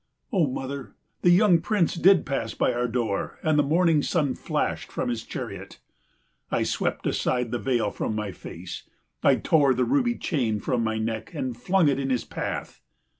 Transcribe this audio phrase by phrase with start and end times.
[0.33, 4.91] O mother, the young Prince did pass by our door, and the morning sun flashed
[4.91, 5.79] from his chariot.
[6.49, 8.89] I swept aside the veil from my face,
[9.21, 12.81] I tore the ruby chain from my neck and flung it in his path.